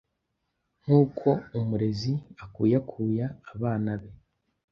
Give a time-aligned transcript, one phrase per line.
[0.83, 1.27] nkuko
[1.59, 2.13] umurezi
[2.43, 4.09] akuyakuya abana be.